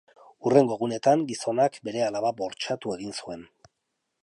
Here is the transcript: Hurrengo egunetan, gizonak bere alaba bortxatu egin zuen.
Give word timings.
Hurrengo 0.45 0.77
egunetan, 0.79 1.25
gizonak 1.31 1.77
bere 1.89 2.03
alaba 2.07 2.33
bortxatu 2.41 2.97
egin 2.99 3.17
zuen. 3.23 3.45